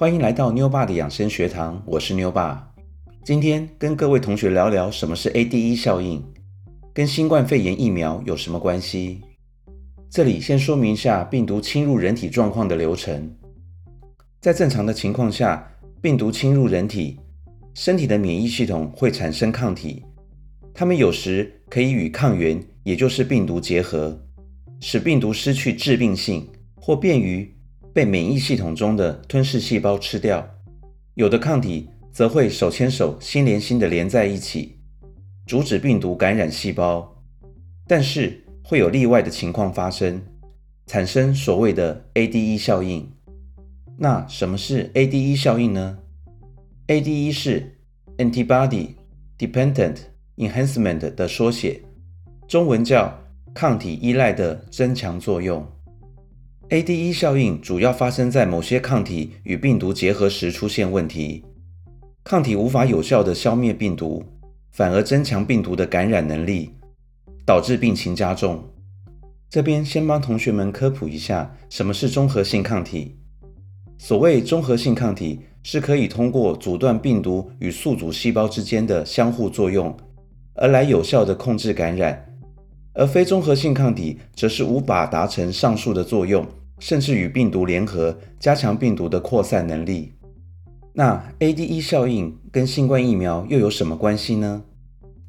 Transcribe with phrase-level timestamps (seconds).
[0.00, 2.72] 欢迎来到妞爸的养生学堂，我是妞爸。
[3.24, 6.22] 今天跟各位同学聊聊什么是 ADE 效应，
[6.94, 9.20] 跟新冠肺炎疫苗有什么关系？
[10.08, 13.28] 这里先说明一下病毒侵入人体状况的流程。
[14.40, 15.68] 在正常的情况下，
[16.00, 17.18] 病毒侵入人体，
[17.74, 20.04] 身体的免疫系统会产生抗体，
[20.72, 24.16] 它们有时可以与抗原，也就是病毒结合，
[24.78, 27.52] 使病毒失去致病性，或便于
[27.98, 30.48] 被免疫系统中的吞噬细胞吃掉。
[31.14, 34.78] 有的抗体则会手牵手、心连心的连在一起，
[35.48, 37.20] 阻止病毒感染细胞。
[37.88, 40.22] 但是会有例外的情况发生，
[40.86, 43.04] 产生所谓的 ADE 效应。
[43.96, 45.98] 那什么是 ADE 效应呢
[46.86, 47.80] ？ADE 是
[48.18, 48.90] Antibody
[49.36, 49.96] Dependent
[50.36, 51.80] Enhancement 的缩写，
[52.46, 53.12] 中文叫
[53.52, 55.66] 抗体依赖的增强作用。
[56.70, 61.42] ADE 效应主要发生在某些抗体与病毒结合时出现问题，
[62.22, 64.22] 抗体无法有效地消灭病毒，
[64.70, 66.70] 反而增强病毒的感染能力，
[67.46, 68.62] 导致病情加重。
[69.48, 73.16] 这边先帮同学们科普一下，什么是综合性抗体。
[73.96, 79.96] 所谓综合性抗体，是可以通过阻断病毒与宿主细胞之间的相互作用，
[80.52, 82.14] 而来有效地控制感染；
[82.92, 86.46] 而非综合性抗体，则是无法达成上述的作用，
[86.78, 90.12] 甚至与病毒联合，加强病毒的扩散能力。
[90.92, 94.64] 那 ADE 效应跟新冠疫苗又有什么关系呢？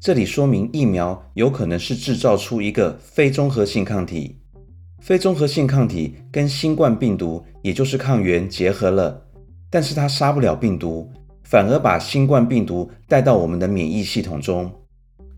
[0.00, 4.36] 这里说明疫苗有可能是制造出一个非综合性抗体。
[5.00, 9.22] 非综合性抗体跟新冠病毒，也就是抗原结合了，
[9.70, 11.10] 但是它杀不了病毒，
[11.42, 14.70] 反而把新冠病毒带到我们的免疫系统中，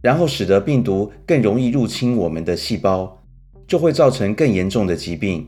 [0.00, 3.18] 然后使得病毒更容易入侵我们的细胞，
[3.66, 5.46] 就会造成更严重的疾病。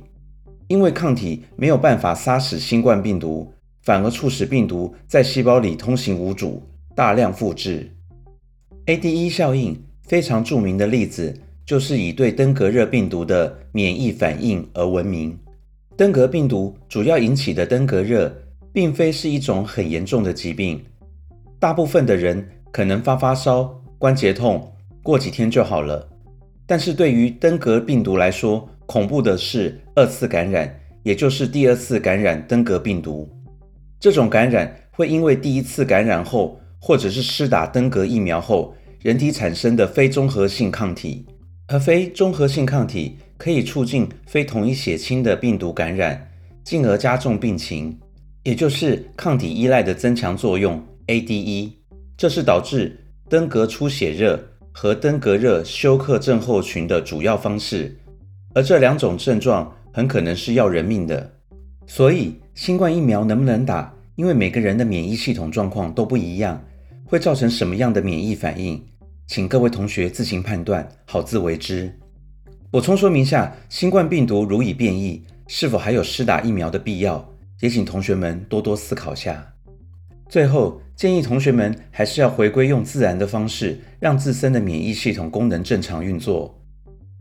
[0.73, 3.53] 因为抗体没有办法杀死新冠病毒，
[3.83, 6.63] 反而促使病毒在细胞里通行无阻，
[6.95, 7.91] 大量复制。
[8.87, 11.39] ADE 效应非常著名的例子。
[11.65, 15.39] 就是以对登革热病毒的免疫反应而闻名。
[15.97, 18.35] 登革病毒主要引起的登革热，
[18.73, 20.83] 并非是一种很严重的疾病，
[21.61, 24.73] 大部分的人可能发发烧、关节痛，
[25.05, 26.07] 过几天就好了。
[26.67, 33.29] 但是对于登革病毒来说，恐怖的是二次感染，也就是第二次感染登革病毒。
[33.99, 41.25] 这种感染会因为第一次感染后，或者是施打登革疫苗后，人体产生的非综合性抗体。
[41.69, 46.29] 而非综合性抗体可以促进非同一血清的病毒感染，
[46.65, 47.99] 进而加重病情，
[48.43, 51.71] 也就是抗体依赖的增强作用 ADE。
[52.17, 54.39] 这是导致登革出血热
[54.71, 57.97] 和登革热休克症候群的主要方式，
[58.55, 61.31] 而这两种症状很可能是要人命的。
[61.87, 63.93] 所以，新冠疫苗能不能打？
[64.15, 66.63] 因为每个人的免疫系统状况都不一样，
[67.05, 68.83] 会造成什么样的免疫反应？
[69.27, 71.91] 请各位同学自行判断，好自为之。
[72.71, 77.27] 补充说明下，新冠病毒如已变异，是否还有施打疫苗的必要？
[77.61, 79.47] 也请同学们多多思考下。
[80.29, 86.55] 最后，建议同学们还是要回归用自然的方式，让自身的免疫系统功能正常运作，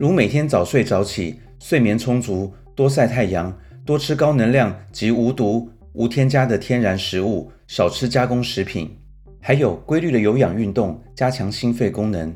[0.02, 8.98] 如每天早睡早起，睡眠充足，多晒太阳，多吃高能量及无毒、无添加的天然食物，少吃加工食品。
[9.40, 12.34] 还有规律的有氧运动，加强心肺功能；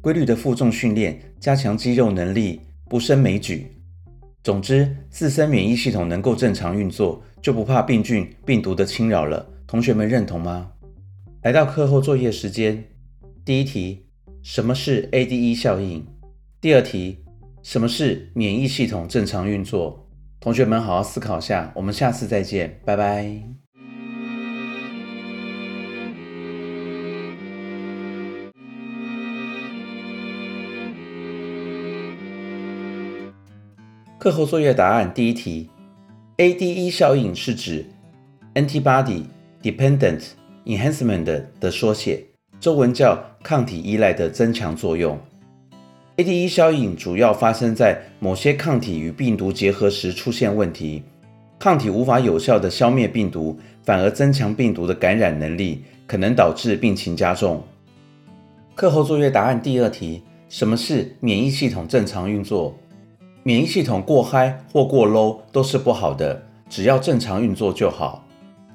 [0.00, 3.66] 规律的负重训练，加强肌肉能力，不胜枚举。
[4.44, 9.44] 总之，自身免疫系统能够正常运作，就不怕病菌、病毒的侵扰了。
[9.66, 10.70] 同学们认同吗？
[11.42, 12.84] 来到课后作业时间，
[13.44, 14.06] 第一题：
[14.40, 16.06] 什么是 ADE 效应？
[16.60, 17.18] 第二题：
[17.62, 20.04] 什么是免疫系统正常运作？
[20.40, 23.40] 同学们好好思考下，我们下次再见，拜拜。
[34.18, 35.70] 课后作业答案第一题
[36.38, 37.86] ：ADE 效应是指
[38.54, 39.26] Antibody
[39.62, 40.24] Dependent
[40.64, 41.22] Enhancement
[41.60, 42.26] 的缩写，
[42.58, 45.16] 中文叫抗体依赖的增强作用。
[46.18, 51.00] ADE 效应主要发生在某些抗体与病毒结合时出现问题，
[51.60, 57.62] 抗体无法有效的消灭病毒，反而增强病毒的感染能力，可能导致病情加重。
[58.74, 62.76] 课后作业答案第二题：什么是免疫系统正常运作？
[63.44, 68.26] 免疫系统过嗨或过 low 都是不好的，只要正常运作就好。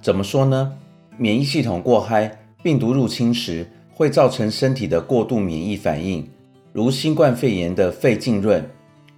[0.02, 0.72] 怎么说呢？
[1.18, 6.26] 免疫系统过嗨，病毒入侵时会造成身体的过度免疫反应，
[6.74, 8.68] 如新冠肺炎的肺浸润。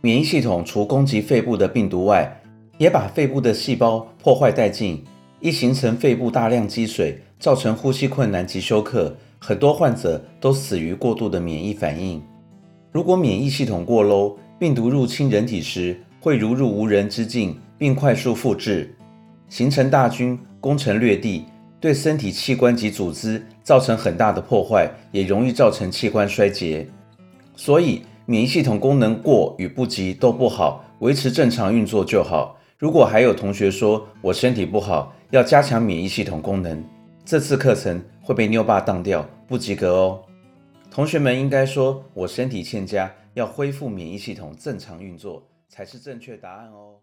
[0.02, 2.42] 免疫系统除攻击肺部的病毒外，
[2.78, 5.02] 也把肺部的细胞破坏殆尽，
[5.40, 12.22] 一形成肺部大量积水，造成呼吸困难及休克，很多患者都死于过度的免疫反应。
[12.92, 18.94] 如果免疫系统过 low，病毒入侵人体时会如入无人之境，并快速复制，
[19.48, 21.46] 形成大军，攻城略地，
[21.80, 26.86] 对身体器官及组织造成很大的破坏，也容易造成器官衰竭。
[27.56, 32.57] 所以，免疫系统功能过与不及都不好，维持正常运作就好。
[32.78, 36.84] 如果还有同学说我身体不好，要加强免疫系统功能，
[37.24, 40.22] 这次课程会被妞爸当掉，不及格哦。
[40.92, 46.96] 同学们应该说：“我身体欠佳，要恢复免疫系统正常运作，才是正确答案哦。”